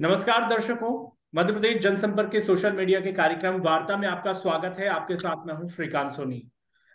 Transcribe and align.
नमस्कार 0.00 0.48
दर्शकों, 0.48 1.16
मध्य 1.34 1.52
प्रदेश 1.52 1.76
जनसंपर्क 1.82 2.30
के 2.32 2.40
सोशल 2.40 2.72
मीडिया 2.72 3.00
के 3.00 3.12
कार्यक्रम 3.12 3.54
वार्ता 3.60 3.96
में 3.96 4.06
आपका 4.08 4.32
स्वागत 4.32 4.76
है। 4.78 4.88
आपके 4.88 5.16
साथ 5.16 5.46
मैं 5.46 5.54
हूँ 5.54 5.68
श्रीकांत 5.68 6.12
सोनी। 6.12 6.50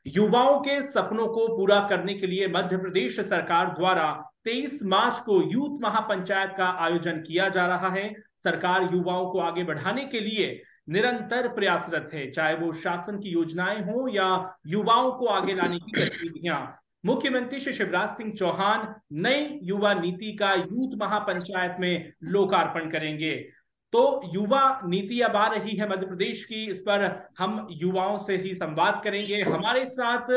युवाओं 0.08 0.60
के 0.60 0.82
सपनों 0.82 1.28
को 1.28 1.48
पूरा 1.58 1.80
करने 1.88 2.14
के 2.14 2.28
लिए 2.28 2.48
मध्य 2.48 2.78
प्रदेश 2.78 3.20
सरकार 3.20 3.66
द्वारा 3.66 4.32
23 4.44 4.80
मार्च 4.84 5.20
को 5.20 5.42
यूथ 5.52 5.82
महापंचायत 5.82 6.54
का 6.58 6.70
आयोजन 6.86 7.12
किया 7.12 7.50
जा 7.50 7.66
रहा 7.66 7.90
है। 7.90 8.14
सरकार 8.38 8.90
युवाओं 8.94 9.30
को 9.32 9.40
आगे 9.40 9.64
बढ़ाने 9.64 10.06
के 10.06 10.20
लिए 10.20 10.62
निरंतर 10.90 11.48
प्रयासरत 11.48 12.10
है। 12.14 12.32
चाहे 12.32 12.56
वो 12.56 12.74
शासन 12.74 13.20
की 13.20 13.30
योजनाएँ 13.30 13.82
हो 13.82 14.08
या 14.08 14.56
युवाओं 14.68 15.12
को 15.12 15.26
आगे 15.26 15.54
लाने 15.54 15.80
की 15.80 16.02
गतिविधियाँ 16.02 16.80
मुख्यमंत्री 17.04 17.60
श्री 17.60 17.72
शिवराज 17.74 18.10
सिंह 18.10 18.32
चौहान 18.34 18.94
नई 19.22 19.60
युवा 19.64 19.94
नीति 19.94 20.32
का 20.34 20.50
यूथ 20.50 20.96
महापंचायत 21.00 21.76
में 21.80 22.12
लोकार्पण 22.26 22.90
करेंगे। 22.90 23.34
तो 23.94 24.22
युवा 24.34 24.82
नीति 24.86 25.20
अब 25.22 25.36
आ 25.36 25.46
रही 25.48 25.76
है 25.78 25.90
मध्य 25.90 26.06
प्रदेश 26.06 26.44
की, 26.46 26.64
इस 26.66 26.80
पर 26.80 27.04
हम 27.40 27.68
युवाओं 27.72 28.18
से 28.20 28.38
ही 28.38 28.54
संवाद 28.56 29.02
करेंगे। 29.04 29.42
हमारे 29.42 29.86
साथ 29.88 30.32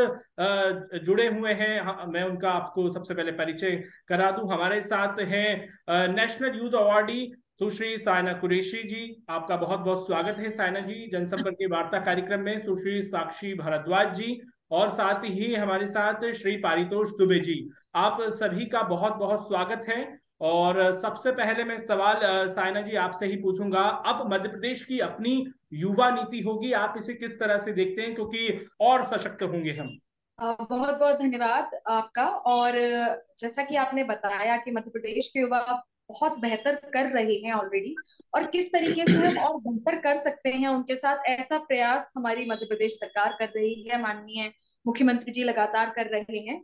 जुड़े 1.04 1.28
हुए 1.28 1.52
हैं 1.52 2.06
मैं 2.08 2.22
उनका 2.22 2.50
आपको 2.50 2.88
सबसे 2.90 3.14
पहले 3.14 3.32
परिचय 3.34 3.82
करा 4.08 4.30
दूँ। 4.30 4.50
हमारे 4.52 4.80
साथ 4.82 5.20
हैं 5.22 6.08
national 6.14 6.58
youth 6.58 6.74
awardee 6.80 7.32
Sushri 7.58 7.96
Saina 7.98 8.32
Qureshi 8.34 8.82
ji. 8.84 9.24
आपका 9.30 9.56
बहुत 9.56 9.80
बहुत 9.80 10.06
स्वागत 10.06 10.38
है 10.38 10.50
सायना 10.52 10.80
जी 10.80 11.08
जनसंपर्क 11.12 11.70
वार्ता 11.70 12.00
कार्यक्रम 12.02 12.40
में। 12.40 12.58
सुश्री 12.60 13.00
साक्षी 13.04 13.54
भारद्वाज 13.54 14.14
जी 14.16 14.40
और 14.70 14.90
साथ 14.90 15.24
ही 15.24 15.54
हमारे 15.54 15.86
साथ 15.88 16.32
श्री 16.34 16.56
पारितोष 16.58 17.10
दुबे 17.18 17.38
जी। 17.40 17.58
आप 17.94 18.18
सभी 18.30 18.66
का 18.66 18.82
बहुत 18.84 19.16
बहुत 19.16 19.46
स्वागत 19.48 19.84
है 19.88 19.98
और 20.42 20.92
सबसे 20.92 21.32
पहले 21.32 21.64
मैं 21.64 21.78
सवाल 21.78 22.20
सायना 22.48 22.80
जी 22.80 22.96
आपसे 22.96 23.26
ही 23.26 23.36
पूछूँगा, 23.36 23.80
अब 23.80 24.32
मध्य 24.32 24.48
प्रदेश 24.48 24.84
की 24.84 24.98
अपनी 25.00 25.46
युवा 25.74 26.10
नीति 26.10 26.40
होगी, 26.40 26.72
आप 26.72 26.94
इसे 26.98 27.14
किस 27.14 27.38
तरह 27.40 27.58
से 27.58 27.72
देखते 27.72 28.02
हैं? 28.02 28.14
क्योंकि 28.14 28.66
और 28.80 29.04
सशक्त 29.06 29.42
होंगे 29.42 29.72
हम। 29.72 29.96
बहुत 30.38 30.98
बहुत 30.98 31.16
धन्यवाद 31.16 31.70
आपका 31.88 32.24
और 32.46 32.72
जैसा 33.38 33.62
कि 33.62 33.76
आपने 33.76 34.04
बताया 34.04 34.56
कि 34.56 34.70
मध्य 34.70 34.90
प्रदेश 34.90 35.28
के 35.28 35.40
युवा 35.40 35.60
बहुत 36.08 36.38
बेहतर 36.38 36.74
कर 36.94 37.10
रहे 37.10 37.34
हैं 37.36 37.52
ऑलरेडी 37.52 37.94
और 38.34 38.46
किस 38.46 38.72
तरीके 38.72 39.04
से 39.04 39.12
हम 39.12 39.38
और 39.38 39.56
बेहतर 39.60 39.98
कर 40.00 40.16
सकते 40.16 40.50
हैं 40.50 40.68
उनके 40.68 40.96
साथ 40.96 41.28
ऐसा 41.28 41.58
प्रयास 41.58 42.10
हमारी 42.16 42.46
मध्य 42.46 42.66
प्रदेश 42.66 42.92
सरकार 42.92 43.36
कर 43.38 43.48
रही 43.56 43.82
है, 43.82 44.00
माननीय 44.02 44.52
मुख्यमंत्री 44.86 45.32
जी 45.32 45.44
लगातार 45.44 45.90
कर 45.90 46.06
रहे 46.06 46.38
हैं। 46.38 46.62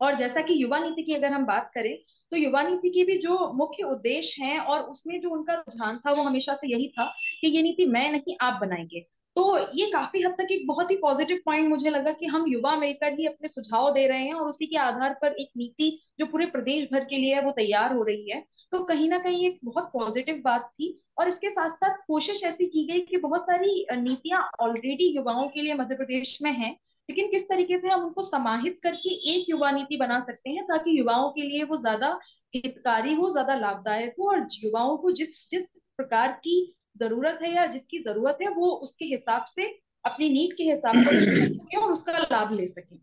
और 0.00 0.14
जैसा 0.14 0.40
कि 0.40 0.62
युवा 0.62 0.78
नीति 0.78 1.02
की 1.02 1.14
अगर 1.14 1.32
हम 1.32 1.44
बात 1.46 1.70
करें 1.74 1.96
तो 2.32 2.36
युवा 2.36 2.62
नीति 2.62 2.90
की 2.90 3.02
भी 3.02 3.18
जो 3.18 3.52
मुख्य 3.52 3.82
उद्देश्य 3.82 4.44
है 4.44 4.58
और 4.58 4.80
उसमें 4.80 5.20
जो 5.20 5.30
उनका 5.30 5.54
रुझान 5.54 5.98
था, 5.98 6.12
वो 6.12 6.22
हमेशा 6.22 6.54
से 6.54 6.68
यही 6.68 6.88
था 6.88 7.04
कि 7.40 7.48
ये 7.48 7.62
नीति 7.62 7.86
मैं 7.86 8.10
नहीं, 8.12 8.36
आप 8.40 8.60
बनाएँगे। 8.60 9.06
तो 9.36 9.56
ये 9.74 9.86
काफ़ी 9.90 10.22
हद 10.22 10.32
तक 10.32 10.52
एक 10.52 10.66
बहुत 10.66 10.90
ही 10.90 10.96
पॉजिटिव 10.96 11.40
पॉइंट 11.46 11.68
मुझे 11.68 11.90
लगा 11.90 12.12
कि 12.12 12.26
हम 12.26 12.44
युवा 12.48 12.74
मिलकर 12.76 13.12
ही 13.12 13.26
अपने 13.26 13.48
सुझाव 13.48 13.92
दे 13.94 14.06
रहे 14.06 14.20
हैं 14.20 14.34
और 14.34 14.48
उसी 14.48 14.66
के 14.66 14.76
आधार 14.78 15.14
पर 15.22 15.32
एक 15.32 15.50
नीति 15.56 15.90
जो 16.20 16.26
पूरे 16.26 16.46
प्रदेश 16.46 16.88
भर 16.92 17.04
के 17.04 17.16
लिए 17.16 17.34
है, 17.34 17.42
वो 17.42 17.50
तैयार 17.50 17.92
हो 17.94 18.02
रही 18.02 18.30
है। 18.30 18.42
तो 18.72 18.82
कहीं 18.84 19.08
ना 19.08 19.18
कहीं 19.18 19.46
एक 19.46 19.58
बहुत 19.64 19.90
पॉजिटिव 19.92 20.40
बात 20.44 20.68
थी 20.70 20.88
और 21.18 21.28
इसके 21.28 21.50
साथ 21.50 21.68
साथ 21.68 21.96
कोशिश 22.06 22.42
ऐसी 22.44 22.66
की 22.66 22.86
गई 22.86 23.00
कि 23.00 23.16
बहुत 23.18 23.42
सारी 23.42 23.86
नीतियाँ 23.92 24.40
ऑलरेडी 24.60 25.14
युवाओं 25.16 25.48
के 25.48 25.62
लिए 25.62 25.74
मध्य 25.74 25.94
प्रदेश 25.96 26.38
में 26.42 26.50
है, 26.52 26.70
लेकिन 27.08 27.30
किस 27.30 27.48
तरीके 27.48 27.78
से 27.78 27.88
हम 27.88 28.04
उनको 28.04 28.22
समाहित 28.22 28.78
करके 28.82 29.14
एक 29.32 29.50
युवा 29.50 29.70
नीति 29.70 29.96
बना 29.96 30.18
सकते 30.20 30.50
हैं 30.50 30.64
ताकि 30.64 30.98
युवाओं 30.98 31.30
के 31.30 31.42
लिए 31.42 31.62
वो 31.64 31.76
ज़्यादा 31.76 32.18
हितकारी 32.54 33.14
हो, 33.14 33.30
ज़्यादा 33.30 33.54
लाभदायक 33.56 34.14
हो 34.20 34.30
और 34.30 34.46
युवाओं 34.54 34.96
को 34.96 35.10
जिस 35.12 35.48
जिस 35.50 35.66
प्रकार 35.96 36.32
की 36.44 36.58
ज़रूरत 36.96 37.38
है 37.42 37.54
या 37.54 37.66
जिसकी 37.66 37.98
ज़रूरत 37.98 38.38
है, 38.42 38.48
वो 38.48 38.70
उसके 38.76 39.04
हिसाब 39.04 39.44
से, 39.44 39.66
अपनी 40.04 40.28
नीड 40.28 40.56
के 40.56 40.64
हिसाब 40.64 40.94
से 40.98 41.78
और 41.78 41.92
उसका 41.92 42.18
लाभ 42.18 42.52
ले 42.52 42.66
सके। 42.66 42.96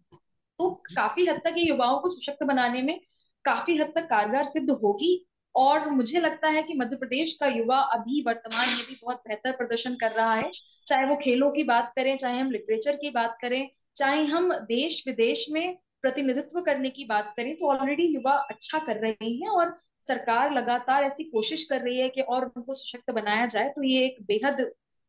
तो 0.59 0.69
काफ़ी 0.95 1.25
हद 1.25 1.41
तक 1.45 1.53
ये 1.57 1.65
युवाओं 1.65 1.99
को 1.99 2.09
सशक्त 2.09 2.43
बनाने 2.43 2.81
में 2.81 2.99
काफ़ी 3.45 3.77
हद 3.77 3.91
तक 3.95 4.05
कारगर 4.05 4.45
सिद्ध 4.45 4.69
होगी 4.71 5.25
और 5.55 5.89
मुझे 5.89 6.19
लगता 6.19 6.49
है 6.49 6.61
कि 6.63 6.73
मध्य 6.73 6.95
प्रदेश 6.95 7.33
का 7.33 7.47
युवा 7.47 7.79
अभी 7.93 8.21
वर्तमान 8.21 8.69
में 8.69 8.85
भी 8.89 8.97
बहुत 9.03 9.21
बेहतर 9.27 9.51
प्रदर्शन 9.51 9.95
कर 9.95 10.11
रहा 10.11 10.33
है। 10.33 10.49
चाहे 10.87 11.05
वो 11.05 11.15
खेलों 11.15 11.49
की 11.51 11.63
बात 11.63 11.91
करें, 11.95 12.17
चाहे 12.17 12.39
हम 12.39 12.51
लिटरेचर 12.51 12.95
की 12.95 13.09
बात 13.09 13.37
करें, 13.41 13.69
चाहे 13.95 14.23
हम 14.25 14.53
देश 14.53 15.03
विदेश 15.07 15.45
में 15.51 15.77
प्रतिनिधित्व 16.03 16.61
करने 16.61 16.89
की 16.89 17.05
बात 17.05 17.33
करें 17.37 17.55
तो 17.57 17.71
ऑलरेडी 17.71 18.05
युवा 18.05 18.33
अच्छा 18.51 18.79
कर 18.85 18.97
रहे 18.97 19.29
हैं 19.31 19.49
और 19.49 19.75
सरकार 20.01 20.51
लगातार 20.53 21.03
ऐसी 21.03 21.23
कोशिश 21.23 21.63
कर 21.63 21.81
रही 21.81 21.99
है 21.99 22.09
कि 22.09 22.21
और 22.23 22.45
उनको 22.47 22.73
सशक्त 22.73 23.11
बनाया 23.11 23.45
जाए 23.47 23.69
तो 23.69 23.83
ये 23.83 24.05
एक 24.05 24.17
बेहद, 24.23 24.61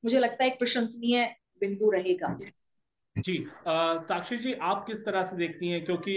मुझे 0.05 0.19
लगता 0.19 0.45
है 0.45 0.51
एक 0.51 0.59
प्रशंसनीय 0.59 1.25
बिंदु 1.61 1.91
रहेगा। 1.91 2.39
जी 3.17 3.35
साक्षी 3.67 4.37
जी, 4.37 4.53
आप 4.55 4.85
किस 4.87 5.05
तरह 5.05 5.25
से 5.25 5.37
देखती 5.37 5.69
हैं? 5.69 5.85
क्योंकि 5.85 6.17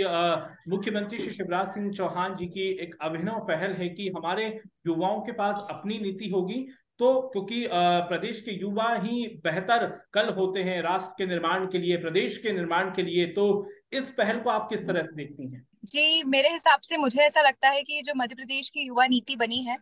मुख्यमंत्री 0.69 1.19
श्री 1.19 1.31
शिवराज 1.31 1.67
सिंह 1.67 1.91
चौहान 1.93 2.35
जी 2.35 2.45
की 2.47 2.69
एक 2.83 2.95
अभिनव 3.01 3.39
पहल 3.47 3.73
है 3.73 3.89
कि 3.89 4.07
हमारे 4.15 4.47
युवाओं 4.87 5.21
के 5.21 5.31
पास 5.33 5.67
अपनी 5.69 5.99
नीति 5.99 6.29
होगी 6.29 6.67
तो 6.99 7.09
क्योंकि 7.29 7.67
प्रदेश 8.09 8.39
के 8.41 8.51
युवा 8.51 8.93
ही 8.95 9.25
बेहतर 9.43 9.85
कल 10.13 10.29
होते 10.33 10.63
हैं 10.63 10.81
राष्ट्र 10.81 11.13
के 11.17 11.25
निर्माण 11.25 11.65
के 11.65 11.77
लिए 11.77 11.97
प्रदेश 11.97 12.37
के 12.37 12.53
निर्माण 12.53 12.89
के 12.91 13.03
लिए 13.03 13.25
तो 13.33 13.45
इस 13.93 14.09
पहल 14.11 14.39
को 14.39 14.49
आप 14.49 14.67
किस 14.69 14.85
तरह 14.87 15.03
से 15.03 15.15
देखती 15.15 15.47
हैं? 15.47 15.65
जी 15.85 16.23
मेरे 16.25 16.49
हिसाब 16.49 16.79
से 16.81 16.97
मुझे 16.97 17.21
ऐसा 17.21 17.41
लगता 17.41 17.69
है 17.69 17.83
कि 17.83 18.01
जो 18.01 18.13
मध्य 18.17 18.35
प्रदेश 18.35 18.69
की 18.69 18.85
युवा 18.87 19.05
नीति 19.07 19.35
बनी 19.35 19.63
है 19.63 19.77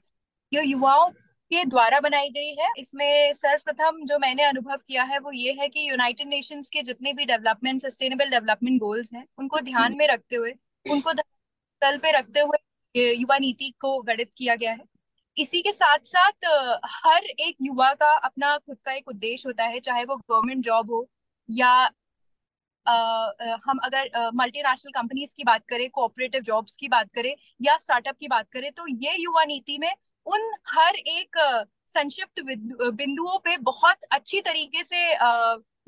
ये 0.51 0.63
युवाओं 0.63 1.09
के 1.51 1.63
द्वारा 1.65 1.99
बनाई 1.99 2.29
गई 2.29 2.55
है। 2.55 2.69
इसमें 2.79 3.33
सर्वप्रथम 3.33 4.03
जो 4.05 4.17
मैंने 4.19 4.43
अनुभव 4.43 4.77
किया 4.87 5.03
है 5.03 5.19
वो 5.19 5.31
ये 5.31 5.51
है 5.59 5.67
कि 5.67 5.89
यूनाइटेड 5.89 6.27
नेशंस 6.27 6.69
के 6.69 6.81
जितने 6.81 7.13
भी 7.13 7.25
डेवलपमेंट 7.25 7.81
सस्टेनेबल 7.81 8.29
डेवलपमेंट 8.29 8.79
गोल्स 8.81 9.13
हैं 9.13 9.25
उनको 9.39 9.59
ध्यान 9.61 9.97
में 9.97 10.07
रखते 10.07 10.35
हुए 10.35 10.53
उनको 10.85 11.13
तल 11.13 11.97
पे 11.97 12.11
रखते 12.11 12.39
हुए 12.41 13.13
युवा 13.13 13.37
नीति 13.37 13.73
को 13.79 14.01
गठित 14.03 14.31
किया 14.37 14.55
गया 14.55 14.71
है। 14.71 14.83
इसी 15.37 15.61
के 15.61 15.71
साथ 15.71 15.97
साथ 16.05 16.45
हर 16.85 17.25
एक 17.25 17.55
युवा 17.61 17.93
का 17.93 18.11
अपना 18.17 18.57
खुद 18.57 18.77
का 18.85 18.93
एक 18.93 19.07
उद्देश्य 19.07 19.49
होता 19.49 19.63
है 19.63 19.79
चाहे 19.79 20.03
वो 20.05 20.15
गवर्नमेंट 20.17 20.63
जॉब 20.65 20.91
हो 20.91 21.07
या 21.49 21.69
आ, 22.87 23.31
हम 23.65 23.77
अगर 23.83 24.09
मल्टीनेशनल 24.33 24.91
कंपनीज़ 24.91 25.33
की 25.37 25.43
बात 25.43 25.65
करें 25.69 25.89
कोऑपरेटिव 25.89 26.41
जॉब्स 26.41 26.75
की 26.75 26.87
बात 26.87 27.09
करें 27.15 27.35
या 27.61 27.77
स्टार्टअप 27.77 28.15
की 28.19 28.27
बात 28.27 28.49
करें 28.51 28.71
तो 28.71 28.87
ये 28.87 29.15
युवा 29.17 29.43
नीति 29.45 29.77
में 29.77 29.91
उन 30.25 30.51
हर 30.67 30.95
एक 30.95 31.37
संक्षिप्त 31.87 32.41
बिंदुओं 32.93 33.37
पे 33.39 33.57
बहुत 33.57 34.03
अच्छी 34.11 34.41
तरीके 34.41 34.83
से 34.83 35.15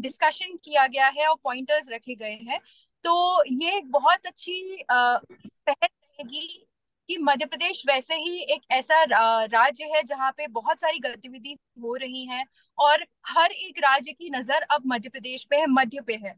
डिस्कशन 0.01 0.55
किया 0.63 0.87
गया 0.87 1.07
है 1.07 1.27
और 1.27 1.35
पॉइंटर्स 1.43 1.89
रखे 1.89 2.15
गए 2.15 2.39
हैं। 2.49 2.59
तो 3.03 3.43
ये 3.63 3.77
एक 3.77 3.91
बहुत 3.91 4.25
अच्छी 4.25 4.83
पहल 4.91 5.73
रहेगी 5.83 6.65
कि 7.09 7.17
मध्य 7.17 7.45
प्रदेश 7.45 7.83
वैसे 7.87 8.15
ही 8.15 8.37
एक 8.45 8.61
ऐसा 8.71 9.03
राज्य 9.03 9.85
है 9.95 10.01
जहाँ 10.03 10.31
पे 10.37 10.47
बहुत 10.49 10.81
सारी 10.81 10.99
गतिविधि 10.99 11.57
हो 11.83 11.95
रही 11.95 12.25
हैं 12.25 12.43
और 12.77 13.05
हर 13.27 13.51
एक 13.51 13.79
राज्य 13.79 14.11
की 14.13 14.29
नज़र 14.29 14.61
अब 14.63 14.83
मध्य 14.87 15.09
प्रदेश 15.09 15.45
पे 15.49 15.55
है, 15.57 15.65
मध्य 15.69 16.01
पे 16.01 16.13
है। 16.23 16.33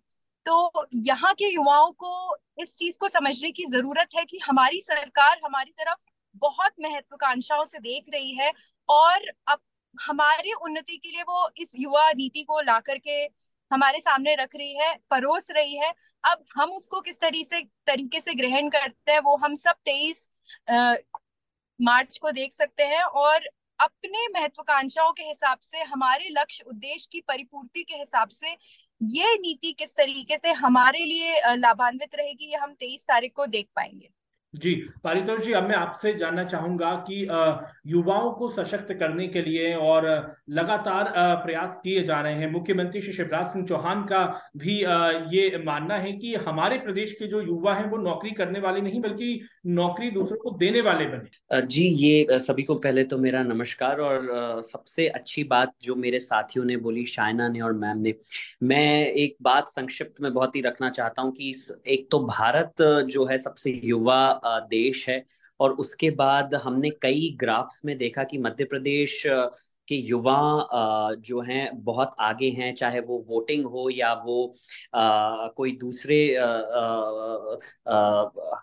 तो 0.46 0.85
यहाँ 0.96 1.34
के 1.34 1.53
युवाओं 1.53 1.91
को 1.94 2.35
इस 2.62 2.78
चीज़ 2.78 2.97
को 3.00 3.07
समझने 3.09 3.52
की 3.52 3.66
ज़रूरत 3.66 4.16
है 4.16 4.24
कि 4.25 4.40
हमारी 4.46 4.81
सरकार 4.81 5.40
हमारी 5.46 5.72
तरफ़ 5.72 5.97
बहुत 6.35 6.72
महत्वाकांक्षाओं 6.81 7.66
से 7.66 7.80
देख 7.80 8.06
रही 8.13 8.34
है 8.36 8.51
और 8.90 9.28
अब 9.47 9.59
हमारी 9.96 10.53
उन्नति 10.56 10.97
के 10.97 11.09
लिए 11.09 11.24
वो 11.24 11.50
इस 11.57 11.74
युवा 11.78 12.12
नीति 12.12 12.44
को 12.44 12.59
ला 12.62 12.80
करके 12.80 13.22
हमारे 13.72 14.00
सामने 14.00 14.36
रख 14.36 14.56
रही 14.56 14.74
है, 14.75 14.94
परोस 15.12 15.50
रही 15.51 15.75
है। 15.78 15.91
अब 16.24 16.44
हम 16.56 16.72
उसको 16.72 17.01
किस 17.01 17.19
तरीके 17.22 17.44
से 17.50 17.62
तरीके 17.88 18.19
से 18.19 18.34
ग्रहण 18.36 18.69
करते 18.69 19.12
हैं 19.12 19.19
वो 19.19 19.36
हम 19.38 19.56
सब 19.56 19.75
तेईस 19.86 20.27
मार्च 21.80 22.18
को 22.18 22.31
देख 22.31 22.54
सकते 22.54 22.84
हैं 22.86 23.04
और 23.04 23.46
अपने 23.80 24.28
महत्वाकांक्षाओं 24.30 25.12
के 25.13 25.24
हिसाब 25.24 25.57
से, 25.62 25.81
हमारे 25.81 26.30
लक्ष्य, 26.31 26.63
उद्देश्य 26.68 27.07
की 27.12 27.22
परिपूर्ति 27.22 27.84
के 27.84 27.96
हिसाब 27.96 28.30
से 28.30 28.51
ये 29.01 29.36
नीति 29.36 29.72
किस 29.74 29.96
तरीके 29.98 30.38
से 30.38 30.51
हमारे 30.54 31.06
लिए 31.06 31.56
लाभान्वित 31.56 32.16
रहेगी, 32.16 32.46
ये 32.46 32.57
हम 32.57 32.74
तेईस 32.74 33.06
तारीख 33.07 33.34
को 33.36 33.46
देख 33.48 33.68
पाएँगे। 33.75 34.10
जी, 34.54 34.74
पारितोष 35.04 35.44
जी, 35.46 35.51
अब 35.54 35.63
मैं 35.63 35.75
आपसे 35.75 36.13
जानना 36.13 36.44
चाहूँगा 36.44 36.94
कि 37.10 37.22
युवाओं 37.88 38.31
को 38.31 38.48
सशक्त 38.50 38.94
करने 39.00 39.28
के 39.28 39.42
लिए 39.42 39.74
और 39.75 40.06
लगातार 40.50 41.12
प्रयास 41.44 41.80
किए 41.84 42.04
जा 42.04 42.19
रहे 42.22 42.34
हैं। 42.34 42.50
मुख्यमंत्री 42.51 43.01
श्री 43.01 43.13
शिवराज 43.13 43.48
सिंह 43.48 43.66
चौहान 43.66 44.01
का 44.04 44.24
भी 44.57 44.78
ये 45.36 45.62
मानना 45.66 45.96
है 45.96 46.12
कि 46.13 46.34
हमारे 46.38 46.78
प्रदेश 46.78 47.13
के 47.19 47.28
जो 47.28 47.42
युवा 47.42 47.74
हैं 47.74 47.90
वो 47.90 47.98
नौकरी 48.00 48.31
करने 48.31 48.60
वाले 48.60 48.81
नहीं, 48.81 49.01
बल्कि 49.01 49.42
नौकरी 49.68 50.10
दूसरों 50.12 50.38
को 50.40 50.51
देने 50.57 50.81
वाले 50.81 51.06
बने। 51.06 51.62
जी, 51.62 51.86
ये 51.86 52.40
सभी 52.40 52.63
को 52.63 52.75
पहले 52.78 53.04
तो 53.04 53.18
मेरा 53.18 53.44
नमस्कार 53.44 54.00
और 54.00 54.62
सबसे 54.66 55.07
अच्छी 55.10 55.44
बात 55.44 55.74
जो 55.84 55.96
मेरे 55.98 56.19
साथियों 56.19 56.66
ने 56.66 56.78
बोली, 56.80 57.06
शायना 57.06 57.48
ने 57.48 57.62
और 57.62 57.74
मैम 57.75 57.98
ने, 58.00 58.13
मैं 58.63 59.06
एक 59.06 59.36
बात 59.42 59.68
संक्षिप्त 59.69 60.22
में 60.22 60.34
बहुत 60.34 60.56
ही 60.56 60.62
रखना 60.62 60.90
चाहता 60.90 61.22
हूँ 61.22 61.31
कि 61.34 61.54
एक 61.88 62.07
तो 62.12 62.19
भारत 62.25 62.81
जो 63.07 63.25
है 63.25 63.38
सबसे 63.38 63.80
युवा 63.84 64.38
देश 64.45 65.07
है। 65.09 65.24
और 65.59 65.71
उसके 65.75 66.09
बाद 66.12 66.56
हमने 66.56 66.89
कई 67.01 67.36
ग्राफ्स 67.39 67.81
में 67.86 67.97
देखा 67.97 68.24
कि 68.24 68.38
मध्य 68.38 68.63
प्रदेश 68.65 69.24
कि 69.88 70.01
युवा 70.06 71.15
जो 71.19 71.41
हैं, 71.41 71.69
बहुत 71.83 72.12
आगे 72.19 72.50
हैं। 72.51 72.74
चाहे 72.75 73.00
वो 73.01 73.18
वोटिंग 73.30 73.65
हो 73.65 73.89
या 73.89 74.12
वो 74.25 74.53
कोई 75.56 75.71
दूसरे 75.77 76.18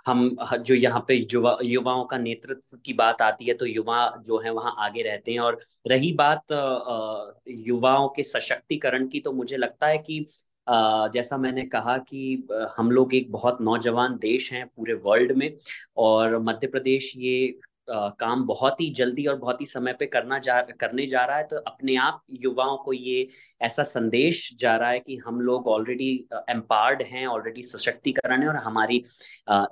हम, 0.06 0.36
जो 0.58 0.74
यहाँ 0.74 1.04
पे 1.08 1.14
युवा, 1.32 1.56
युवाओं 1.62 2.04
का 2.04 2.18
नेतृत्व 2.18 2.76
की 2.84 2.92
बात 2.94 3.22
आती 3.22 3.44
है 3.44 3.54
तो 3.54 3.66
युवा 3.66 4.06
जो 4.26 4.38
है, 4.40 4.50
वहाँ 4.50 4.74
आगे 4.78 5.02
रहते 5.02 5.32
हैं। 5.32 5.40
और 5.40 5.60
रही 5.86 6.12
बात 6.14 6.52
युवाओं 7.48 8.08
के 8.08 8.22
सशक्तिकरण 8.22 9.08
की 9.08 9.20
तो 9.20 9.32
मुझे 9.32 9.56
लगता 9.56 9.86
है 9.86 9.98
कि 9.98 10.26
जैसा 10.68 11.36
मैंने 11.36 11.62
कहा 11.66 11.96
कि 11.98 12.48
हम 12.76 12.90
लोग 12.90 13.14
एक 13.14 13.30
बहुत 13.32 13.60
नौजवान 13.60 14.16
देश 14.18 14.52
हैं 14.52 14.66
पूरे 14.66 14.94
वर्ल्ड 15.04 15.32
में 15.32 15.52
और 15.96 16.38
मध्य 16.38 16.66
प्रदेश 16.66 17.12
ये 17.16 17.58
काम 17.90 18.42
बहुत 18.46 18.80
ही 18.80 18.88
जल्दी 18.90 19.24
और 19.26 19.36
बहुत 19.36 19.60
ही 19.60 19.66
समय 19.66 19.92
पे 19.92 20.06
करना 20.06 20.38
जा, 20.38 20.60
करने 20.60 21.06
जा 21.06 21.24
रहा 21.24 21.36
है। 21.36 21.44
तो 21.44 21.56
अपने 21.56 21.96
आप 21.96 22.22
युवाओं 22.40 22.76
को 22.76 22.92
ये 22.92 23.28
ऐसा 23.62 23.82
संदेश 23.84 24.50
जा 24.60 24.74
रहा 24.76 24.90
है 24.90 25.00
कि 25.00 25.16
हम 25.16 25.40
लोग 25.40 25.68
ऑलरेडी 25.68 26.10
एम्पावर्ड 26.50 27.02
हैं 27.02 27.26
ऑलरेडी 27.26 27.62
सशक्तिकरण 27.62 28.42
है 28.42 28.48
और 28.48 28.56
हमारी 28.56 28.96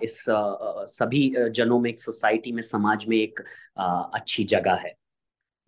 इस 0.03 0.25
सभी 0.29 1.35
जनों 1.51 1.79
में, 1.81 1.91
एक 1.91 2.01
सोसाइटी 2.01 2.53
में, 2.53 2.63
समाज 2.63 3.07
में 3.09 3.17
एक 3.17 3.41
अच्छी 3.79 4.45
जगह 4.45 4.75
है। 4.75 4.95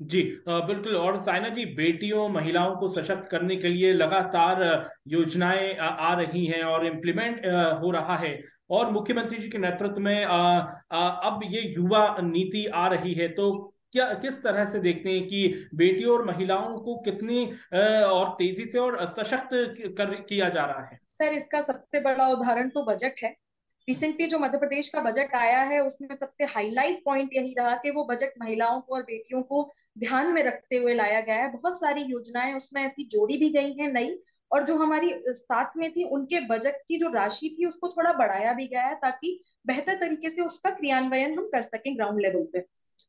जी 0.01 0.23
बिल्कुल। 0.49 0.97
और 0.97 1.19
साइना 1.21 1.49
जी, 1.49 1.65
बेटियों, 1.67 2.29
महिलाओं 2.29 2.75
को 2.77 2.89
सशक्त 2.91 3.29
करने 3.31 3.57
के 3.57 3.69
लिए 3.69 3.93
लगातार 3.93 4.91
योजनाएँ 5.09 5.75
आ 5.77 6.13
रही 6.15 6.45
हैं 6.47 6.63
और 6.65 6.87
इम्प्लीमेंट 6.87 7.47
हो 7.83 7.91
रहा 7.91 8.17
है। 8.17 8.43
और 8.71 8.91
मुख्यमंत्री 8.91 9.39
जी 9.39 9.49
के 9.49 9.59
नेतृत्व 9.59 10.01
में 10.01 10.25
अब 10.25 11.41
ये 11.45 11.61
युवा 11.69 12.17
नीति 12.23 12.65
आ 12.67 12.87
रही 12.89 13.15
है। 13.15 13.29
तो 13.29 13.53
क्या, 13.93 14.13
किस 14.15 14.43
तरह 14.43 14.65
से 14.67 14.79
देखते 14.81 15.11
हैं 15.11 15.27
कि 15.27 15.69
बेटियों 15.75 16.13
और 16.13 16.25
महिलाओं 16.27 16.77
को 16.79 16.97
कितनी 17.01 17.45
और 17.75 18.35
तेज़ी 18.39 18.65
से 18.65 18.79
और 18.79 19.05
सशक्त 19.09 19.49
कर, 19.99 20.15
किया 20.21 20.49
जा 20.49 20.65
रहा 20.65 20.87
है? 20.87 20.99
सर, 21.09 21.33
इसका 21.33 21.61
सबसे 21.63 22.01
बड़ा 22.01 22.29
उदाहरण 22.29 22.69
तो 22.69 22.85
बजट 22.85 23.23
है। 23.25 23.35
रिसेंटली 23.89 24.27
जो 24.27 24.39
मध्य 24.39 24.59
प्रदेश 24.59 24.89
का 24.89 25.01
बजट 25.01 25.35
आया 25.35 25.61
है, 25.63 25.81
उसमें 25.81 26.15
सबसे 26.15 26.45
हाईलाइट 26.45 27.03
पॉइंट 27.05 27.31
यही 27.35 27.55
रहा 27.59 27.75
कि 27.75 27.91
वो 27.91 28.05
बजट 28.05 28.33
महिलाओं 28.41 28.81
को 28.81 28.95
और 28.95 29.03
बेटियों 29.03 29.43
को 29.43 29.71
ध्यान 29.99 30.33
में 30.33 30.43
रखते 30.43 30.77
हुए 30.77 30.95
लाया 30.95 31.21
गया 31.21 31.37
है। 31.37 31.51
बहुत 31.53 31.79
सारी 31.81 32.03
योजनाएँ 32.03 32.55
उसमें 32.55 32.83
ऐसी 32.83 33.05
जोड़ी 33.05 33.37
भी 33.37 33.51
गई 33.51 33.73
हैं 33.73 33.93
नई 33.93 34.19
और 34.51 34.65
जो 34.65 34.77
हमारी 34.77 35.13
साथ 35.29 35.77
में 35.77 35.91
थी, 35.93 36.05
उनके 36.05 36.41
बजट 36.41 36.77
की 36.89 36.99
जो 36.99 37.11
राशि 37.13 37.57
थी, 37.59 37.67
उसको 37.67 37.89
थोड़ा 37.89 38.13
बढ़ाया 38.13 38.53
भी 38.53 38.67
गया 38.67 38.83
है 38.83 38.95
ताकि 38.95 39.39
बेहतर 39.67 39.95
तरीके 40.01 40.31
से 40.31 40.43
उसका 40.43 40.71
क्रियान्वयन 40.71 41.39
हम 41.39 41.47
कर 41.47 41.63
सकें 41.63 41.97
ग्राउंड 41.97 42.21
लेवल 42.21 42.47
पे। 42.53 42.61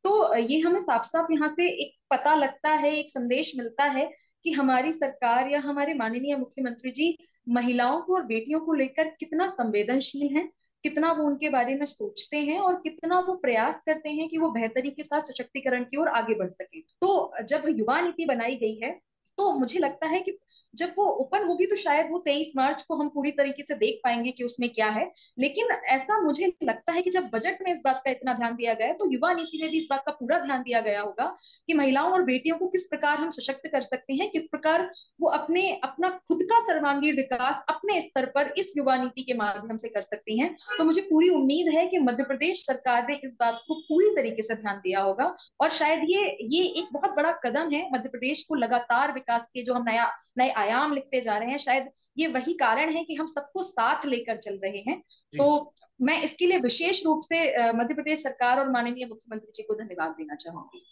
तो 0.06 0.36
ये 0.36 0.60
हमें 0.60 0.80
साफ़ 0.80 1.04
साफ़ 1.04 1.32
यहाँ 1.32 1.48
से 1.50 1.68
एक 1.84 1.94
पता 2.12 2.36
लगता 2.36 2.70
है, 2.70 2.92
एक 2.96 3.12
संदेश 3.12 3.54
मिलता 3.58 3.84
है 3.84 4.10
कि 4.44 4.52
हमारी 4.52 4.94
सरकार 4.94 5.48
या 5.48 5.60
हमारे 5.60 5.94
माननीय 5.94 6.36
मुख्यमंत्री 6.36 6.92
जी 6.92 7.18
महिलाओं 7.50 8.02
को 8.02 8.16
और 8.16 8.24
बेटियों 8.26 8.60
को 8.60 8.74
लेकर 8.74 9.08
कितना 9.20 9.48
संवेदनशील 9.48 10.36
हैं। 10.38 10.50
कितना 10.84 11.12
वो 11.12 11.24
उनके 11.24 11.50
बारे 11.50 11.76
में 11.76 11.86
सोचते 11.86 12.38
हैं 12.38 12.60
और 12.60 12.76
कितना 12.76 13.20
वो 13.20 13.36
प्रयास 13.36 13.82
करते 13.86 14.10
हैं 14.10 14.28
कि 14.30 14.38
वो 14.38 14.50
बेहतरी 14.52 14.90
के 14.92 15.04
साथ 15.04 15.22
सशक्तिकरण 15.22 15.84
की 15.84 15.98
ओर 15.98 16.08
आगे 16.08 16.36
बढ़ 16.36 16.50
सके। 16.50 16.82
तो 16.82 17.34
जब 17.44 17.64
युवा 17.70 18.02
नीति 18.02 18.26
बनाई 18.26 18.56
गई 18.56 18.76
है 18.84 19.00
तो 19.38 19.52
मुझे 19.54 19.80
लगता 19.80 20.08
है 20.08 20.20
कि 20.20 20.38
जब 20.74 20.94
वो 20.98 21.06
ओपन 21.22 21.44
होगी 21.44 21.66
तो 21.66 21.76
शायद 21.76 22.08
वो 22.12 22.18
तेईस 22.20 22.52
मार्च 22.56 22.82
को 22.84 22.96
हम 22.96 23.08
पूरी 23.10 23.32
तरीके 23.32 23.64
से 23.64 23.76
देख 23.76 24.00
पाएँगे 24.04 24.32
कि 24.32 24.44
उसमें 24.44 24.70
क्या 24.70 24.88
है। 24.90 25.06
लेकिन 25.40 25.68
ऐसा 25.88 26.20
मुझे 26.24 26.52
लगता 26.64 26.94
है 26.94 27.02
कि 27.02 27.10
जब 27.10 27.30
बजट 27.34 27.62
में 27.62 27.72
इस 27.72 27.82
बात 27.86 28.02
का 28.06 28.12
इतना 28.12 28.34
ध्यान 28.34 28.56
दिया 28.56 28.74
गया 28.74 28.94
तो 28.94 29.10
युवा 29.12 29.32
नीति 29.34 29.60
में 29.62 29.70
भी 29.72 29.78
इस 29.78 29.88
बात 29.90 30.04
का 30.06 30.12
पूरा 30.12 30.38
ध्यान 30.40 30.62
दिया 30.62 30.82
गया 30.82 31.02
होगा 31.02 31.26
कि 31.68 31.74
महिलाओं 31.74 32.12
और 32.12 32.24
बेटियों 32.24 32.58
को 32.58 32.68
किस 32.68 32.86
प्रकार 32.86 33.18
हम 33.18 33.30
सशक्त 33.30 33.68
कर 33.72 33.82
सकते 33.82 34.14
हैं, 34.14 34.30
किस 34.32 34.48
प्रकार 34.48 34.90
वो 35.22 35.30
अपने, 35.30 35.70
अपना 35.84 36.10
खुद 36.28 36.44
का 36.44 36.60
सर्वांगीण 36.62 37.16
विकास 37.16 37.64
अपने 37.70 38.00
स्तर 38.02 38.26
पर 38.26 38.54
इस 38.58 38.74
युवा 38.78 38.98
नीति 38.98 39.24
के 39.24 39.34
माध्यम 39.34 39.78
से 39.78 39.90
कर 39.90 40.02
सकती 40.02 40.40
हैं। 40.40 40.56
तो 40.78 40.84
मुझे 40.84 41.02
पूरी 41.02 41.30
उम्मीद 41.30 41.74
है 41.76 41.86
कि 41.88 42.00
मध्य 42.00 42.24
प्रदेश 42.24 42.66
सरकार 42.66 43.08
ने 43.10 43.20
इस 43.24 43.36
बात 43.40 43.62
को 43.68 43.80
पूरी 43.82 44.10
तरीके 44.16 44.42
से 44.42 44.56
ध्यान 44.56 44.78
दिया 44.78 45.02
होगा 45.02 45.36
और 45.62 45.70
शायद 45.72 46.02
ये 46.10 46.26
ये 46.50 46.64
एक 46.80 46.94
बहुत 46.94 47.16
बड़ा 47.16 47.32
कदम 47.46 47.72
है, 47.72 47.88
मध्य 47.94 48.10
प्रदेश 48.10 48.44
को 48.44 48.56
लगातार 48.56 49.12
विकास 49.28 49.50
के 49.54 49.64
जो 49.64 49.74
हम 49.74 49.84
नया 49.84 50.12
नए 50.38 50.50
आयाम 50.58 50.94
लिखते 50.94 51.22
जा 51.22 51.38
रहे 51.38 51.50
हैं 51.50 51.58
शायद 51.58 51.90
ये 52.18 52.28
वही 52.28 52.54
कारण 52.54 52.94
है 52.94 53.04
कि 53.04 53.16
हम 53.16 53.26
सबको 53.28 53.62
साथ 53.62 54.06
लेकर 54.06 54.38
चल 54.38 54.60
रहे 54.64 54.80
हैं। 54.88 55.02
तो 55.34 55.74
मैं 56.02 56.22
इसके 56.22 56.46
लिए 56.46 56.58
विशेष 56.60 57.04
रूप 57.06 57.22
से 57.24 57.40
मध्य 57.74 57.94
प्रदेश 57.94 58.24
सरकार 58.24 58.60
और 58.60 58.72
माननीय 58.72 59.06
मुख्यमंत्री 59.06 59.52
जी 59.56 59.64
को 59.64 59.74
धन्यवाद 59.76 60.12
देना 60.12 60.36
चाहूँगी। 60.36 60.84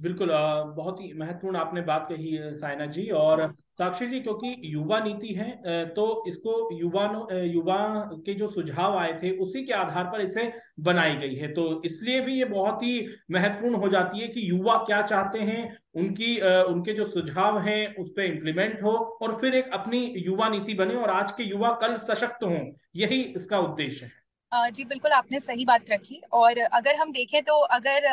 बिल्कुल 0.00 0.30
बहुत 0.76 1.00
ही 1.00 1.12
महत्वपूर्ण 1.14 1.56
आपने 1.56 1.80
बात 1.82 2.06
कही 2.08 2.38
साइना 2.54 2.86
जी 2.88 3.08
और 3.16 3.50
साक्षी 3.72 4.06
जी, 4.06 4.20
क्योंकि 4.20 4.54
युवा 4.64 4.98
नीति 5.00 5.32
है 5.34 5.84
तो 5.88 6.24
इसको 6.28 6.54
युवा 6.72 7.04
युवा 7.44 7.78
के 8.26 8.34
जो 8.34 8.48
सुझाव 8.48 8.96
आए 8.98 9.12
थे 9.22 9.30
उसी 9.38 9.64
के 9.64 9.72
आधार 9.74 10.04
पर 10.04 10.20
इसे 10.20 10.52
बनाई 10.80 11.16
गई 11.16 11.34
है। 11.34 11.52
तो 11.52 11.82
इसलिए 11.84 12.20
भी 12.20 12.38
ये 12.38 12.44
बहुत 12.46 12.82
ही 12.82 13.06
महत्वपूर्ण 13.30 13.76
हो 13.76 13.88
जाती 13.88 14.20
है 14.20 14.28
कि 14.28 14.48
युवा 14.50 14.76
क्या 14.86 15.00
चाहते 15.02 15.38
हैं, 15.40 15.76
उनकी 15.94 16.36
उनके 16.64 16.92
जो 16.92 17.06
सुझाव 17.08 17.58
हैं 17.60 17.94
उस 17.96 18.10
पर 18.10 18.22
इम्प्लीमेंट 18.24 18.82
हो 18.82 18.96
और 19.22 19.38
फिर 19.40 19.54
एक 19.54 19.70
अपनी 19.72 20.04
युवा 20.18 20.48
नीति 20.48 20.74
बने 20.74 20.94
और 20.96 21.10
आज 21.10 21.30
के 21.32 21.42
युवा 21.44 21.72
कल 21.82 21.96
सशक्त 22.04 22.44
हों, 22.44 22.64
यही 22.96 23.22
इसका 23.36 23.58
उद्देश्य 23.60 24.06
है। 24.06 24.70
जी, 24.70 24.84
बिल्कुल 24.84 25.12
आपने 25.12 25.38
सही 25.40 25.64
बात 25.64 25.90
रखी 25.90 26.20
और 26.32 26.58
अगर 26.60 26.96
हम 26.96 27.12
देखें 27.12 27.42
तो 27.42 27.58
अगर 27.74 28.08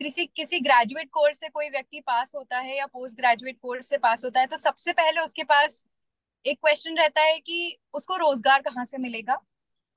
किसी 0.00 0.24
किसी 0.26 0.58
ग्रेजुएट 0.60 1.08
कोर्स 1.12 1.38
से 1.40 1.48
कोई 1.48 1.68
व्यक्ति 1.70 2.00
पास 2.00 2.32
होता 2.36 2.58
है 2.58 2.76
या 2.76 2.86
पोस्ट 2.86 3.16
ग्रेजुएट 3.16 3.58
कोर्स 3.62 3.88
से 3.88 3.98
पास 3.98 4.24
होता 4.24 4.40
है 4.40 4.46
तो 4.46 4.56
सबसे 4.56 4.92
पहले 4.92 5.20
उसके 5.20 5.44
पास 5.44 5.84
एक 6.44 6.58
क्वेश्चन 6.62 6.96
रहता 6.98 7.22
है 7.22 7.38
कि 7.38 7.76
उसको 7.94 8.16
रोज़गार 8.16 8.62
कहाँ 8.62 8.84
से 8.84 8.98
मिलेगा? 8.98 9.38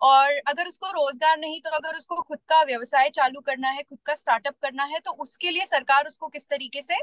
और 0.01 0.31
अगर 0.47 0.67
उसको 0.67 0.91
रोज़गार 0.91 1.37
नहीं 1.39 1.59
तो 1.61 1.69
अगर 1.69 1.97
उसको 1.97 2.21
खुद 2.21 2.39
का 2.49 2.61
व्यवसाय 2.63 3.09
चालू 3.09 3.41
करना 3.41 3.69
है, 3.69 3.83
खुद 3.83 3.99
का 4.05 4.15
स्टार्टअप 4.15 4.55
करना 4.61 4.83
है 4.85 4.99
तो 4.99 5.11
उसके 5.23 5.51
लिए 5.51 5.65
सरकार 5.65 6.07
उसको 6.07 6.27
किस 6.27 6.47
तरीके 6.49 6.81
से 6.81 6.95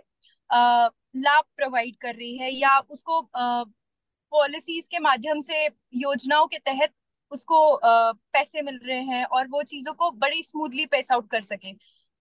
लाभ 0.50 1.44
प्रोवाइड 1.56 1.96
कर 1.96 2.14
रही 2.14 2.36
है? 2.38 2.50
या 2.52 2.78
उसको 2.80 3.20
पॉलिसीज़ 3.34 4.88
के 4.88 4.98
माध्यम 5.00 5.40
से, 5.40 5.66
योजनाओं 5.66 6.46
के 6.46 6.58
तहत 6.60 6.92
उसको 7.32 7.58
पैसे 7.84 8.62
मिल 8.62 8.80
रहे 8.84 9.00
हैं 9.04 9.24
और 9.26 9.48
वो 9.48 9.62
चीज़ों 9.64 9.92
को 9.94 10.10
बड़ी 10.12 10.42
स्मूथली 10.42 10.86
पेस 10.86 11.12
आउट 11.12 11.30
कर 11.30 11.40
सके? 11.42 11.72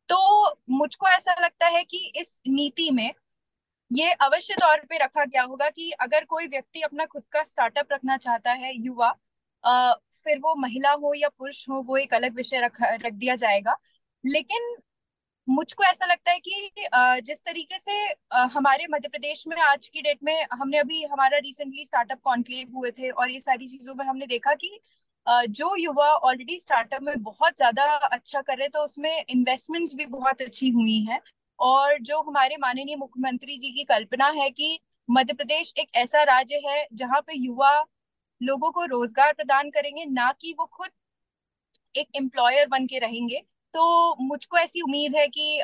तो 0.10 0.18
मुझको 0.70 1.08
ऐसा 1.08 1.34
लगता 1.42 1.68
है 1.68 1.84
कि 1.84 1.98
इस 2.16 2.40
नीति 2.48 2.90
में 2.92 3.12
ये 3.92 4.12
अवश्य 4.22 4.56
तौर 4.56 4.82
पे 4.90 4.98
रखा 4.98 5.26
गया 5.26 5.44
होगा 5.44 5.70
कि 5.70 5.92
अगर 6.02 6.26
कोई 6.26 6.48
व्यक्ति 6.48 6.82
अपना 6.82 7.06
खुद 7.06 7.24
का 7.32 7.44
स्टार्टअप 7.44 7.88
रखना 7.94 8.18
चाहता 8.18 8.52
है 8.54 8.74
युवा 8.78 9.14
आ, 9.64 9.94
फिर 9.94 10.40
वो 10.40 10.56
महिला 10.56 10.92
हो 10.94 11.14
या 11.14 11.30
पुरुष 11.30 11.70
हो 11.70 11.82
वो 11.82 11.98
एक 11.98 12.14
अलग 12.14 12.36
विषय 12.36 12.60
रख 12.62 12.78
रख 12.84 13.14
दिया 13.14 13.36
जाएगा। 13.36 13.76
लेकिन 14.24 14.76
मुझको 15.48 15.84
ऐसा 15.84 16.06
लगता 16.06 16.32
है 16.32 16.40
कि 16.40 16.70
जिस 17.22 17.44
तरीके 17.46 17.80
से 17.80 17.92
हमारे 18.54 18.86
मध्य 18.90 19.08
प्रदेश 19.10 19.44
में 19.48 19.58
आज 19.62 19.88
की 19.88 20.02
डेट 20.02 20.20
में 20.24 20.46
हमने 20.54 20.78
अभी 20.78 21.04
हमारा 21.04 21.38
रिसेंटली 21.38 21.86
स्टार्टअप 21.86 22.20
कॉन्क्लेव 22.24 22.78
हुए 22.78 22.92
थे 22.92 23.10
और 23.12 23.32
ये 23.32 23.40
सारी 23.40 23.68
चीज़ों 23.68 23.96
में 23.96 24.06
हमने 24.06 24.26
देखा 24.28 24.54
कि 24.54 24.80
जो 25.28 25.76
युवा 25.76 26.08
ऑलरेडी 26.08 26.60
स्टार्टअप 26.60 27.02
में 27.04 27.22
बहुत 27.24 27.58
ज़्यादा 27.58 27.84
अच्छा 27.86 28.42
कर 28.42 28.58
रहे 28.58 28.68
तो 28.70 28.84
उसमें 28.84 29.24
इन्वेस्टमेंट्स 29.30 29.96
भी 29.96 30.06
बहुत 30.08 30.42
अच्छी 30.42 30.70
हुई 30.72 31.00
हैं। 31.02 31.20
और 31.60 31.98
जो 32.02 32.22
हमारे 32.22 32.58
माननीय 32.58 32.96
मुख्यमंत्री 32.96 33.58
जी 33.58 33.72
की 33.72 33.84
कल्पना 33.86 34.28
है 34.34 34.50
कि 34.52 34.80
मध्य 35.10 35.34
प्रदेश 35.34 35.74
एक 35.78 35.88
ऐसा 35.96 36.24
राज्य 36.24 36.62
है 36.66 36.86
जहाँ 36.94 37.22
पे 37.22 37.38
युवा 37.38 37.74
लोगों 38.42 38.72
को 38.72 38.86
रोज़गार 38.86 39.34
प्रदान 39.34 39.70
करेंगे, 39.70 40.06
ना 40.06 40.32
कि 40.32 40.54
वो 40.60 40.66
खुद 40.68 40.90
एक 41.96 42.08
एम्प्लॉयर 42.18 42.68
बन 42.68 42.86
के 42.86 43.00
रहेंगे। 43.00 43.42
तो 43.74 44.16
मुझको 44.22 44.58
ऐसी 44.58 44.82
उम्मीद 44.82 45.16
है 45.16 45.28
कि 45.28 45.60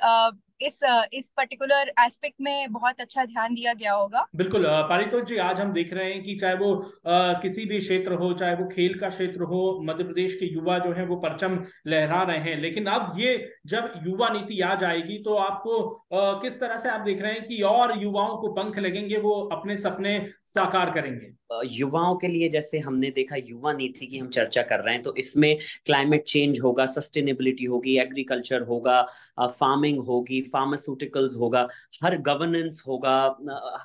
इस 0.62 0.80
इस 1.14 1.30
पर्टिकुलर 1.38 1.92
एस्पेक्ट 2.00 2.36
में 2.42 2.72
बहुत 2.72 3.00
अच्छा 3.02 3.26
ध्यान 3.26 3.54
दिया 3.54 3.74
गया 3.74 3.94
होगा। 3.94 4.26
बिल्कुल 4.36 4.66
पारितोष 4.90 5.24
जी 5.24 5.38
आज 5.40 5.60
हम 5.60 5.72
देख 5.74 5.94
रहे 5.94 6.12
हैं 6.14 6.22
कि 6.24 6.36
चाहे 6.36 6.56
वो 6.56 6.74
आ, 7.08 7.34
किसी 7.34 7.66
भी 7.66 7.80
क्षेत्र 7.80 8.14
हो 8.14 8.32
चाहे 8.34 8.56
वो 8.56 8.68
खेल 8.70 8.98
का 9.00 9.10
क्षेत्र 9.10 9.44
हो 9.44 9.62
मध्य 9.84 10.04
प्रदेश 10.04 10.36
के 10.36 10.54
युवा 10.54 10.78
जो 10.80 10.92
है 10.94 11.06
वो 11.06 11.16
परचम 11.18 11.60
लहरा 11.88 12.22
रहे 12.24 12.40
हैं। 12.40 12.60
लेकिन 12.62 12.86
अब 12.88 13.14
ये 13.20 13.36
जब 13.68 13.94
युवा 14.08 14.30
नीति 14.30 14.60
आ 14.62 14.74
जाएगी 14.76 15.18
तो 15.24 15.36
आपको 15.38 15.80
आ, 16.14 16.32
किस 16.42 16.60
तरह 16.60 16.78
से 16.78 16.90
आप 16.90 17.02
देख 17.02 17.22
रहे 17.22 17.32
हैं 17.32 17.48
कि 17.48 17.62
और 17.64 17.98
युवाओं 18.04 18.38
को 18.38 18.52
पंख 18.54 18.80
लगेंगे 18.80 19.18
वो 19.20 19.40
अपने 19.52 19.78
सपने 19.78 20.20
साकार 20.46 20.92
करेंगे? 20.92 21.34
युवाओं 21.68 22.16
के 22.16 22.28
लिए 22.28 22.48
जैसे 22.50 22.80
हमने 22.80 23.10
देखा 23.12 23.36
युवा 23.38 23.72
नीति 23.74 24.06
की 24.08 24.18
हम 24.18 24.28
चर्चा 24.30 24.62
कर 24.62 24.80
रहे 24.80 24.94
हैं 24.94 25.02
तो 25.04 25.14
इसमें 25.16 25.58
क्लाइमेट 25.86 26.24
चेंज 26.24 26.60
होगा 26.60 26.86
सस्टेनेबिलिटी 26.86 27.66
होगी 27.66 27.98
एग्रीकल्चर 28.00 28.62
होगा 28.62 29.02
फ़ार्मिंग 29.40 30.00
होगी 30.06 30.42
फार्मास्यूटिकल्स 30.54 31.36
होगा, 31.38 31.68
हर 32.04 32.18
गवर्नेंस 32.22 32.84
होगा 32.88 33.16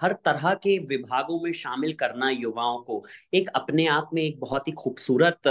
हर 0.01 0.13
तरह 0.25 0.53
के 0.63 0.79
विभागों 0.87 1.41
में 1.41 1.53
शामिल 1.55 1.93
करना 1.95 2.31
युवाओं 2.31 2.79
को, 2.79 3.03
एक 3.35 3.49
अपने 3.57 3.87
आप 3.89 4.11
में 4.15 4.23
एक 4.23 4.39
बहुत 4.41 4.69
ही 4.69 4.73
खूबसूरत 4.75 5.49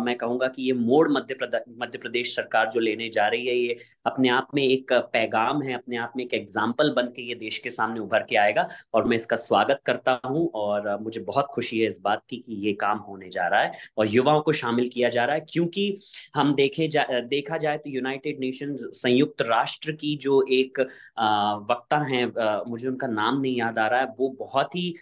मैं 0.00 0.16
कहूँगा 0.16 0.48
कि 0.48 0.62
ये 0.62 0.72
मोड़ 0.74 1.08
मध्य 1.12 1.34
प्रदेश 1.34 1.62
मध्य 1.80 1.98
प्रदेश 1.98 2.34
सरकार 2.36 2.70
जो 2.70 2.80
लेने 2.80 3.08
जा 3.10 3.26
रही 3.28 3.46
है, 3.46 3.56
ये 3.56 3.78
अपने 4.06 4.28
आप 4.28 4.48
में 4.54 4.62
एक 4.62 4.92
पैगाम 5.12 5.62
है, 5.62 5.74
अपने 5.74 5.96
आप 5.96 6.12
में 6.16 6.24
एक 6.24 6.34
एग्ज़ाम्पल 6.34 6.92
बन 6.92 7.06
के 7.16 7.22
ये 7.22 7.34
देश 7.36 7.58
के 7.58 7.70
सामने 7.70 8.00
उभर 8.00 8.22
के 8.28 8.36
आएगा, 8.36 8.68
और 8.94 9.04
मैं 9.04 9.16
इसका 9.16 9.36
स्वागत 9.36 9.80
करता 9.86 10.18
हूँ, 10.26 10.46
और 10.54 10.96
मुझे 11.02 11.20
बहुत 11.22 11.46
खुशी 11.52 11.80
है 11.80 11.88
इस 11.88 12.00
बात 12.04 12.22
की 12.30 12.36
कि 12.38 12.54
ये 12.66 12.72
काम 12.74 12.98
होने 12.98 13.28
जा 13.30 13.46
रहा 13.48 13.60
है, 13.60 13.72
और 13.98 14.08
युवाओं 14.08 14.40
को 14.40 14.52
शामिल 14.52 14.88
किया 14.88 15.08
जा 15.08 15.24
रहा 15.24 15.36
है, 15.36 15.44
क्योंकि 15.48 15.96
हम 16.34 16.54
देखे 16.54 16.88
जा, 16.88 17.04
देखा 17.20 17.56
जाए 17.58 17.78
तो 17.78 17.90
यूनाइटेड 17.90 18.40
नेशन 18.40 18.76
संयुक्त 18.94 19.42
राष्ट्र 19.42 19.92
की 19.92 20.14
जो 20.26 20.40
एक 20.52 20.80
वक्ता 21.70 21.98
हैं 22.04 22.24
मुझे 22.70 22.88
उनका 22.88 23.06
नाम 23.06 23.40
नहीं 23.40 23.56
याद 23.56 23.78
आ 23.78 23.86
रहा 23.86 24.00
है। 24.00 24.06
वो 24.18 24.28
बहुत 24.38 24.74
ही 24.76 24.94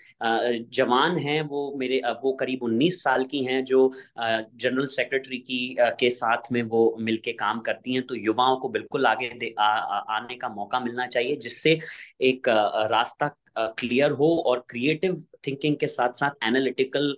जवान 0.75 1.19
हैं। 1.19 1.41
वो 1.43 1.63
मेरे 1.79 2.01
वो 2.23 2.33
करीब 2.41 2.63
19 2.63 3.03
साल 3.03 3.25
की 3.25 3.45
हैं 3.45 3.65
जो 3.65 3.81
जनरल 4.19 4.87
सेक्रेटरी 4.97 5.39
की 5.39 5.61
के 6.01 6.11
साथ 6.11 6.53
में 6.53 6.63
वो 6.63 6.85
मिलके 7.01 7.33
काम 7.33 7.61
करती 7.61 7.95
हैं। 7.95 8.07
तो 8.07 8.15
युवाओं 8.15 8.57
को 8.57 8.69
बिल्कुल 8.69 9.07
आगे 9.07 9.55
आ, 9.59 9.65
आ, 9.65 9.99
आने 10.17 10.35
का 10.35 10.49
मौका 10.49 10.81
मिलना 10.81 11.07
चाहिए 11.07 11.37
जिससे 11.37 11.79
एक 12.21 12.49
रास्ता 12.91 13.29
क्लियर 13.57 14.11
हो 14.13 14.35
और 14.47 14.65
क्रिएटिव 14.69 15.23
थिंकिंग 15.47 15.77
के 15.77 15.87
साथ 15.87 16.13
साथ 16.17 16.47
एनालिटिकल 16.47 17.15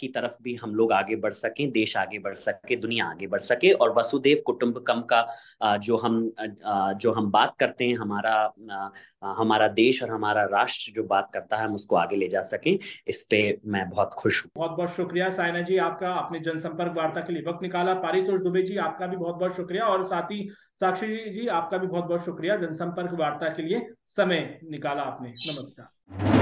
की 0.00 0.08
तरफ़ 0.08 0.36
भी 0.42 0.54
हम 0.54 0.74
लोग 0.74 0.92
आगे 0.92 1.16
बढ़ 1.16 1.32
सकें, 1.32 1.70
देश 1.72 1.96
आगे 1.96 2.18
बढ़ 2.18 2.34
सके, 2.34 2.76
दुनिया 2.76 3.06
आगे 3.06 3.26
बढ़ 3.26 3.40
सके 3.40 3.70
और 3.72 3.94
वसुदेव 3.98 4.42
कुटुंबकम 4.46 5.00
का 5.12 5.76
जो 5.78 5.96
हम 5.96 6.32
जो 7.00 7.12
हम 7.12 7.30
बात 7.30 7.54
करते 7.60 7.84
हैं, 7.84 7.96
हमारा 7.96 9.32
हमारा 9.38 9.68
देश 9.70 10.02
और 10.02 10.10
हमारा 10.10 10.42
राष्ट्र 10.52 10.92
जो 10.92 11.04
बात 11.04 11.30
करता 11.34 11.56
है, 11.56 11.64
हम 11.64 11.74
उसको 11.74 11.96
आगे 11.96 12.16
ले 12.16 12.28
जा 12.28 12.42
सकें, 12.42 12.78
इस 13.08 13.26
पे 13.30 13.42
मैं 13.66 13.88
बहुत 13.90 14.14
खुश 14.18 14.42
हूँ। 14.44 14.50
बहुत 14.56 14.70
बहुत 14.70 14.94
शुक्रिया 14.96 15.30
सायना 15.30 15.60
जी 15.62 15.76
आपका 15.80 16.12
अपने 16.14 16.40
जनसंपर्क 16.40 16.96
वार्ता 16.96 17.20
के 17.20 17.32
लिए 17.32 17.42
वक्त 17.42 17.62
निकाला। 17.62 17.94
पारितोष 18.02 18.40
दुबे 18.40 18.62
जी, 18.62 18.76
आपका 18.78 19.06
भी 19.06 19.16
बहुत 19.16 19.36
बहुत 19.36 19.56
शुक्रिया 19.56 19.86
और 19.86 20.04
साथ 20.06 20.32
ही 20.32 20.48
साक्षी 20.82 21.30
जी, 21.30 21.46
आपका 21.46 21.78
भी 21.78 21.86
बहुत 21.86 22.04
बहुत 22.04 22.24
शुक्रिया 22.24 22.56
जनसंपर्क 22.56 23.10
वार्ता 23.12 23.48
के 23.48 23.62
लिए। 23.62 23.90
समय 24.06 24.60
निकाला 24.70 25.02
आपने। 25.02 25.28
नमस्कार। 25.28 26.41